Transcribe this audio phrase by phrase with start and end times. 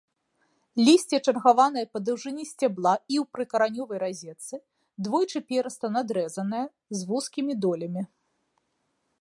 [0.85, 4.55] Лісце чаргаванае па даўжыні сцябла і ў прыкаранёвай разетцы,
[5.09, 6.65] двойчыперыста-надрэзанае,
[6.99, 8.03] з вузкім долямі.